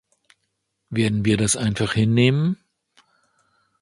[0.89, 2.57] Werden wir das einfach hinnehmen?